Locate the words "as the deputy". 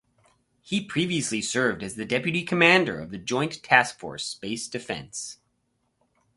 1.83-2.41